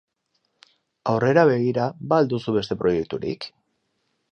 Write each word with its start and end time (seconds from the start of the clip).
Aurrera 1.11 1.43
begira, 1.51 1.85
ba 2.13 2.19
al 2.23 2.33
duzu 2.33 2.57
beste 2.59 2.79
proiekturik? 2.83 3.49